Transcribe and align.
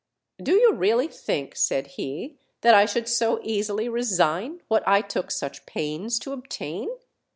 "Do 0.41 0.53
you 0.55 0.73
really 0.73 1.07
think," 1.07 1.55
said 1.55 1.85
he, 1.85 2.39
"that 2.61 2.73
I 2.73 2.87
should 2.87 3.07
so 3.07 3.39
easily 3.43 3.87
resign 3.87 4.61
what 4.67 4.81
I 4.87 5.01
took 5.01 5.29
such 5.29 5.67
pains 5.67 6.17
to 6.21 6.33
obtain? 6.33 6.89